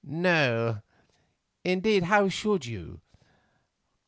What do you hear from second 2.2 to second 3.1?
should you?